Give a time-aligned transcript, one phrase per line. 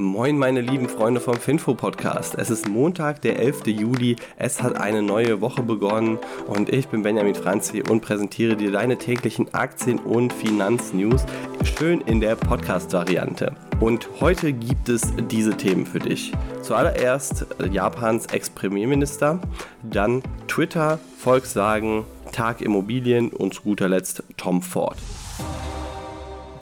[0.00, 2.34] Moin meine lieben Freunde vom Finfo Podcast.
[2.34, 3.66] Es ist Montag, der 11.
[3.66, 4.16] Juli.
[4.38, 8.96] Es hat eine neue Woche begonnen und ich bin Benjamin Franzi und präsentiere dir deine
[8.96, 11.26] täglichen Aktien- und Finanznews
[11.64, 13.54] schön in der Podcast-Variante.
[13.78, 16.32] Und heute gibt es diese Themen für dich.
[16.62, 19.38] Zuallererst Japans Ex-Premierminister,
[19.82, 24.96] dann Twitter, Volkswagen, Tag Immobilien und zu guter Letzt Tom Ford.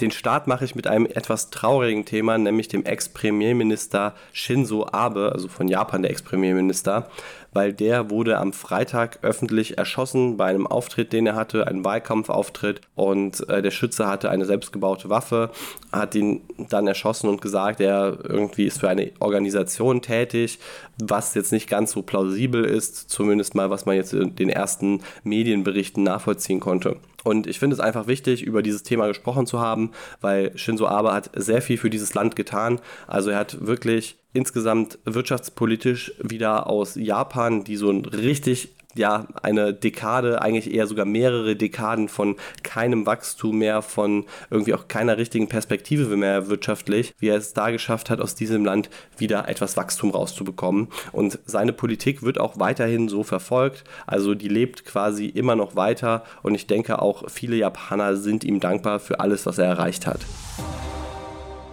[0.00, 5.48] Den Start mache ich mit einem etwas traurigen Thema, nämlich dem Ex-Premierminister Shinzo Abe, also
[5.48, 7.08] von Japan der Ex-Premierminister,
[7.52, 12.80] weil der wurde am Freitag öffentlich erschossen bei einem Auftritt, den er hatte, einen Wahlkampfauftritt
[12.94, 15.50] und äh, der Schütze hatte eine selbstgebaute Waffe,
[15.90, 20.60] hat ihn dann erschossen und gesagt, er irgendwie ist für eine Organisation tätig,
[21.02, 25.00] was jetzt nicht ganz so plausibel ist, zumindest mal was man jetzt in den ersten
[25.24, 26.96] Medienberichten nachvollziehen konnte.
[27.24, 29.90] Und ich finde es einfach wichtig, über dieses Thema gesprochen zu haben,
[30.20, 32.80] weil Shinzo Abe hat sehr viel für dieses Land getan.
[33.06, 39.72] Also er hat wirklich insgesamt wirtschaftspolitisch wieder aus Japan, die so ein richtig ja, eine
[39.72, 45.48] Dekade, eigentlich eher sogar mehrere Dekaden von keinem Wachstum mehr, von irgendwie auch keiner richtigen
[45.48, 50.10] Perspektive mehr wirtschaftlich, wie er es da geschafft hat, aus diesem Land wieder etwas Wachstum
[50.10, 50.88] rauszubekommen.
[51.12, 53.84] Und seine Politik wird auch weiterhin so verfolgt.
[54.06, 58.60] Also die lebt quasi immer noch weiter und ich denke auch viele Japaner sind ihm
[58.60, 60.20] dankbar für alles, was er erreicht hat.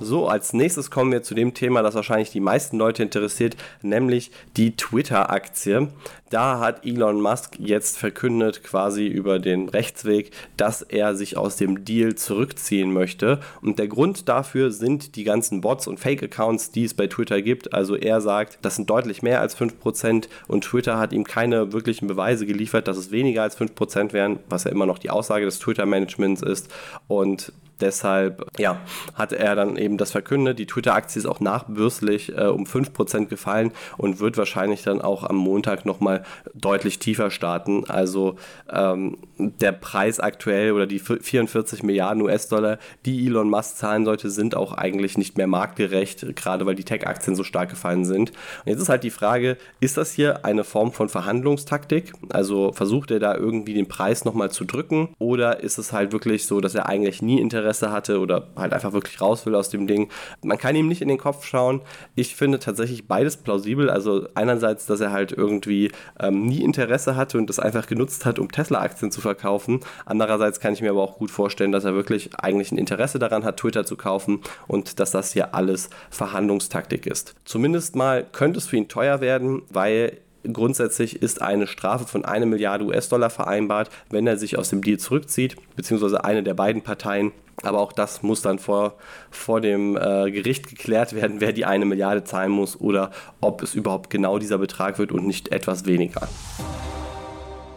[0.00, 4.30] So, als nächstes kommen wir zu dem Thema, das wahrscheinlich die meisten Leute interessiert, nämlich
[4.56, 5.88] die Twitter-Aktie.
[6.30, 11.84] Da hat Elon Musk jetzt verkündet, quasi über den Rechtsweg, dass er sich aus dem
[11.84, 13.40] Deal zurückziehen möchte.
[13.62, 17.72] Und der Grund dafür sind die ganzen Bots und Fake-Accounts, die es bei Twitter gibt.
[17.72, 22.06] Also er sagt, das sind deutlich mehr als 5% und Twitter hat ihm keine wirklichen
[22.06, 25.58] Beweise geliefert, dass es weniger als 5% wären, was ja immer noch die Aussage des
[25.58, 26.68] Twitter-Managements ist.
[27.08, 28.80] Und Deshalb ja,
[29.14, 30.58] hat er dann eben das verkündet.
[30.58, 35.36] Die Twitter-Aktie ist auch nachbürstlich äh, um 5% gefallen und wird wahrscheinlich dann auch am
[35.36, 37.84] Montag nochmal deutlich tiefer starten.
[37.88, 38.36] Also
[38.70, 44.56] ähm, der Preis aktuell oder die 44 Milliarden US-Dollar, die Elon Musk zahlen sollte, sind
[44.56, 48.30] auch eigentlich nicht mehr marktgerecht, gerade weil die Tech-Aktien so stark gefallen sind.
[48.30, 52.12] Und jetzt ist halt die Frage, ist das hier eine Form von Verhandlungstaktik?
[52.30, 56.46] Also versucht er da irgendwie den Preis nochmal zu drücken oder ist es halt wirklich
[56.46, 59.68] so, dass er eigentlich nie Interesse Interesse hatte oder halt einfach wirklich raus will aus
[59.68, 60.08] dem Ding.
[60.42, 61.82] Man kann ihm nicht in den Kopf schauen.
[62.14, 63.90] Ich finde tatsächlich beides plausibel.
[63.90, 68.38] Also einerseits, dass er halt irgendwie ähm, nie Interesse hatte und das einfach genutzt hat,
[68.38, 69.80] um Tesla-Aktien zu verkaufen.
[70.06, 73.44] Andererseits kann ich mir aber auch gut vorstellen, dass er wirklich eigentlich ein Interesse daran
[73.44, 77.34] hat, Twitter zu kaufen und dass das hier alles Verhandlungstaktik ist.
[77.44, 80.18] Zumindest mal könnte es für ihn teuer werden, weil
[80.52, 84.98] Grundsätzlich ist eine Strafe von 1 Milliarde US-Dollar vereinbart, wenn er sich aus dem Deal
[84.98, 87.32] zurückzieht, beziehungsweise eine der beiden Parteien.
[87.62, 88.94] Aber auch das muss dann vor,
[89.30, 93.10] vor dem äh, Gericht geklärt werden, wer die eine Milliarde zahlen muss oder
[93.40, 96.28] ob es überhaupt genau dieser Betrag wird und nicht etwas weniger.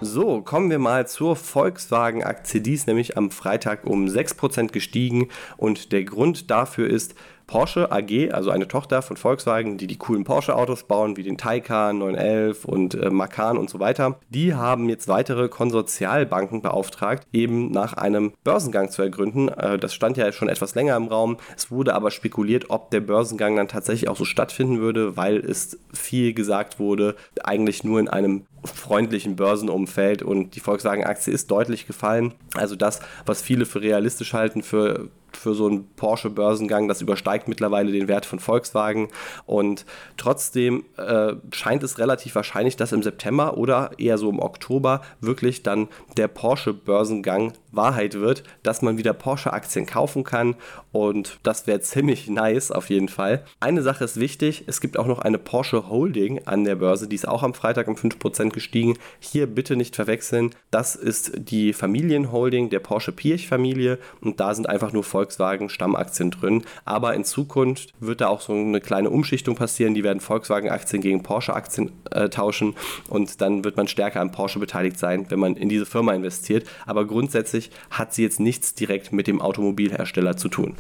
[0.03, 2.59] So, kommen wir mal zur Volkswagen-Aktie.
[2.61, 7.13] Die ist nämlich am Freitag um 6% gestiegen und der Grund dafür ist,
[7.51, 11.97] Porsche AG, also eine Tochter von Volkswagen, die die coolen Porsche-Autos bauen, wie den Taycan
[11.97, 17.91] 911 und äh, Macan und so weiter, die haben jetzt weitere Konsortialbanken beauftragt, eben nach
[17.91, 19.50] einem Börsengang zu ergründen.
[19.50, 21.35] Äh, das stand ja schon etwas länger im Raum.
[21.57, 25.78] Es wurde aber spekuliert, ob der Börsengang dann tatsächlich auch so stattfinden würde, weil es
[25.91, 32.34] viel gesagt wurde, eigentlich nur in einem freundlichen Börsenumfeld und die Volkswagen-Aktie ist deutlich gefallen.
[32.53, 37.91] Also das, was viele für realistisch halten, für für so einen Porsche-Börsengang, das übersteigt mittlerweile
[37.91, 39.09] den Wert von Volkswagen.
[39.45, 39.85] Und
[40.17, 45.63] trotzdem äh, scheint es relativ wahrscheinlich, dass im September oder eher so im Oktober wirklich
[45.63, 45.87] dann
[46.17, 50.55] der Porsche-Börsengang Wahrheit wird, dass man wieder Porsche-Aktien kaufen kann.
[50.91, 53.43] Und das wäre ziemlich nice auf jeden Fall.
[53.59, 57.15] Eine Sache ist wichtig, es gibt auch noch eine Porsche Holding an der Börse, die
[57.15, 58.97] ist auch am Freitag um 5% gestiegen.
[59.19, 60.51] Hier bitte nicht verwechseln.
[60.69, 66.63] Das ist die Familienholding der Porsche Pirch-Familie und da sind einfach nur Volkswagen Stammaktien drin.
[66.85, 69.93] Aber in Zukunft wird da auch so eine kleine Umschichtung passieren.
[69.93, 72.75] Die werden Volkswagen-Aktien gegen Porsche-Aktien äh, tauschen
[73.09, 76.67] und dann wird man stärker an Porsche beteiligt sein, wenn man in diese Firma investiert.
[76.85, 80.75] Aber grundsätzlich hat sie jetzt nichts direkt mit dem Automobilhersteller zu tun.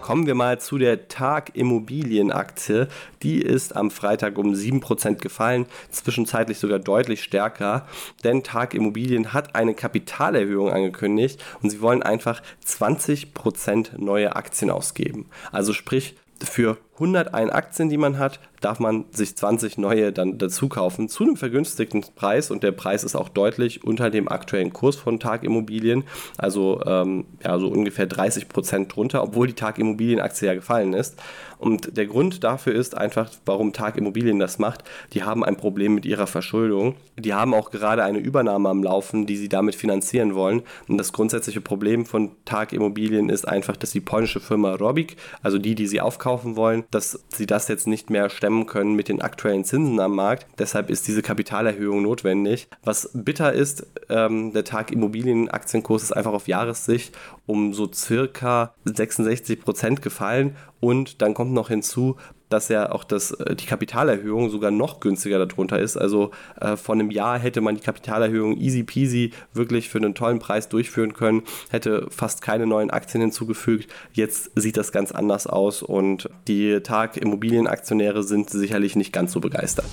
[0.00, 2.88] Kommen wir mal zu der Tag Immobilienaktie.
[3.22, 7.86] Die ist am Freitag um 7% gefallen, zwischenzeitlich sogar deutlich stärker,
[8.24, 15.26] denn Tag Immobilien hat eine Kapitalerhöhung angekündigt und sie wollen einfach 20% neue Aktien ausgeben.
[15.52, 20.68] Also sprich, für 101 Aktien, die man hat, darf man sich 20 neue dann dazu
[20.68, 24.96] kaufen zu einem vergünstigten Preis und der Preis ist auch deutlich unter dem aktuellen Kurs
[24.96, 26.04] von Tag Immobilien,
[26.36, 31.16] also ähm, ja, so ungefähr 30 Prozent drunter, obwohl die Tag Immobilienaktie ja gefallen ist.
[31.60, 34.82] Und der Grund dafür ist einfach, warum Tag Immobilien das macht.
[35.12, 36.94] Die haben ein Problem mit ihrer Verschuldung.
[37.18, 40.62] Die haben auch gerade eine Übernahme am Laufen, die sie damit finanzieren wollen.
[40.88, 45.58] Und das grundsätzliche Problem von Tag Immobilien ist einfach, dass die polnische Firma Robic, also
[45.58, 49.20] die, die sie aufkaufen wollen, dass sie das jetzt nicht mehr stemmen können mit den
[49.20, 50.46] aktuellen Zinsen am Markt.
[50.58, 52.68] Deshalb ist diese Kapitalerhöhung notwendig.
[52.82, 57.16] Was bitter ist, ähm, der Tag Immobilienaktienkurs ist einfach auf Jahressicht
[57.46, 62.16] um so circa 66 Prozent gefallen und dann kommt noch hinzu,
[62.50, 65.96] dass ja auch das, äh, die Kapitalerhöhung sogar noch günstiger darunter ist.
[65.96, 70.38] Also äh, vor einem Jahr hätte man die Kapitalerhöhung easy peasy wirklich für einen tollen
[70.38, 73.90] Preis durchführen können, hätte fast keine neuen Aktien hinzugefügt.
[74.12, 79.40] Jetzt sieht das ganz anders aus und die Tag Immobilienaktionäre sind sicherlich nicht ganz so
[79.40, 79.86] begeistert.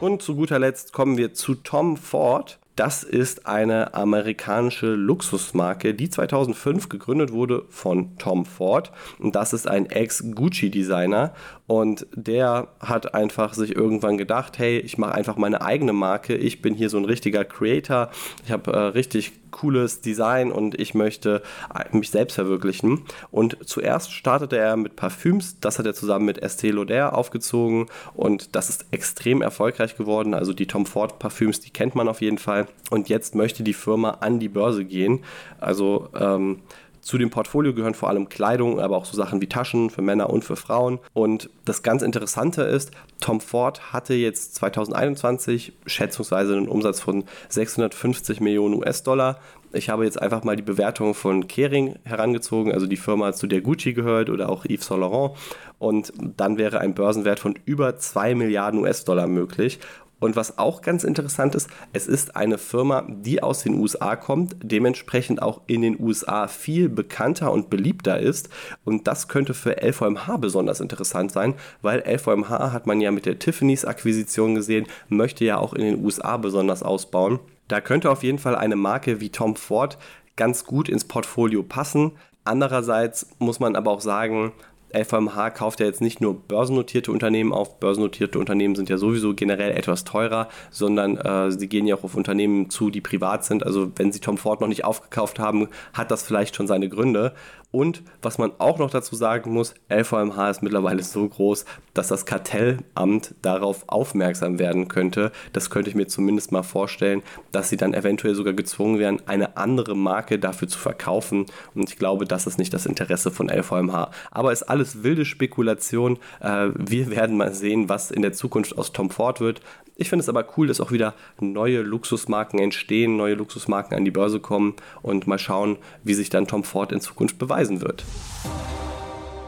[0.00, 2.58] Und zu guter Letzt kommen wir zu Tom Ford.
[2.76, 8.92] Das ist eine amerikanische Luxusmarke, die 2005 gegründet wurde von Tom Ford.
[9.18, 11.32] Und das ist ein Ex-Gucci-Designer.
[11.66, 16.36] Und der hat einfach sich irgendwann gedacht, hey, ich mache einfach meine eigene Marke.
[16.36, 18.10] Ich bin hier so ein richtiger Creator.
[18.44, 21.42] Ich habe äh, richtig cooles Design und ich möchte
[21.74, 23.04] äh, mich selbst verwirklichen.
[23.30, 25.58] Und zuerst startete er mit Parfüms.
[25.60, 27.86] Das hat er zusammen mit Estée Lauder aufgezogen.
[28.14, 30.34] Und das ist extrem erfolgreich geworden.
[30.34, 33.74] Also die Tom Ford Parfüms, die kennt man auf jeden Fall und jetzt möchte die
[33.74, 35.24] Firma an die Börse gehen.
[35.58, 36.60] Also ähm,
[37.06, 40.28] zu dem Portfolio gehören vor allem Kleidung, aber auch so Sachen wie Taschen für Männer
[40.28, 40.98] und für Frauen.
[41.12, 42.90] Und das ganz Interessante ist,
[43.20, 49.38] Tom Ford hatte jetzt 2021 schätzungsweise einen Umsatz von 650 Millionen US-Dollar.
[49.72, 53.60] Ich habe jetzt einfach mal die Bewertung von Kering herangezogen, also die Firma, zu der
[53.60, 55.36] Gucci gehört oder auch Yves Saint Laurent.
[55.78, 59.78] Und dann wäre ein Börsenwert von über 2 Milliarden US-Dollar möglich.
[60.18, 64.56] Und was auch ganz interessant ist, es ist eine Firma, die aus den USA kommt,
[64.62, 68.48] dementsprechend auch in den USA viel bekannter und beliebter ist.
[68.84, 73.38] Und das könnte für LVMH besonders interessant sein, weil LVMH hat man ja mit der
[73.38, 77.38] Tiffany's Akquisition gesehen, möchte ja auch in den USA besonders ausbauen.
[77.68, 79.98] Da könnte auf jeden Fall eine Marke wie Tom Ford
[80.36, 82.12] ganz gut ins Portfolio passen.
[82.44, 84.52] Andererseits muss man aber auch sagen,
[84.92, 87.80] LVMH kauft ja jetzt nicht nur börsennotierte Unternehmen auf.
[87.80, 92.14] Börsennotierte Unternehmen sind ja sowieso generell etwas teurer, sondern äh, sie gehen ja auch auf
[92.14, 93.64] Unternehmen zu, die privat sind.
[93.64, 97.34] Also wenn sie Tom Ford noch nicht aufgekauft haben, hat das vielleicht schon seine Gründe.
[97.70, 101.64] Und was man auch noch dazu sagen muss, LVMH ist mittlerweile so groß,
[101.94, 105.32] dass das Kartellamt darauf aufmerksam werden könnte.
[105.52, 107.22] Das könnte ich mir zumindest mal vorstellen,
[107.52, 111.46] dass sie dann eventuell sogar gezwungen wären, eine andere Marke dafür zu verkaufen.
[111.74, 114.10] Und ich glaube, das ist nicht das Interesse von LVMH.
[114.30, 116.18] Aber ist alles wilde Spekulation.
[116.40, 119.60] Äh, wir werden mal sehen, was in der Zukunft aus Tom Ford wird.
[119.96, 124.10] Ich finde es aber cool, dass auch wieder neue Luxusmarken entstehen, neue Luxusmarken an die
[124.10, 128.04] Börse kommen und mal schauen, wie sich dann Tom Ford in Zukunft beweisen wird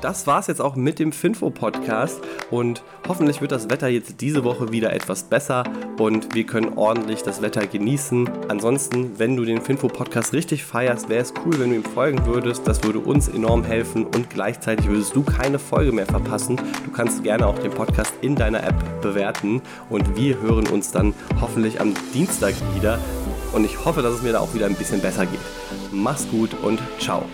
[0.01, 4.45] das war es jetzt auch mit dem Finfo-Podcast und hoffentlich wird das Wetter jetzt diese
[4.45, 5.65] Woche wieder etwas besser
[5.99, 8.29] und wir können ordentlich das Wetter genießen.
[8.49, 12.67] Ansonsten, wenn du den Finfo-Podcast richtig feierst, wäre es cool, wenn du ihm folgen würdest.
[12.67, 16.57] Das würde uns enorm helfen und gleichzeitig würdest du keine Folge mehr verpassen.
[16.57, 19.61] Du kannst gerne auch den Podcast in deiner App bewerten
[19.91, 22.99] und wir hören uns dann hoffentlich am Dienstag wieder
[23.53, 25.41] und ich hoffe, dass es mir da auch wieder ein bisschen besser geht.
[25.91, 27.25] Mach's gut und ciao.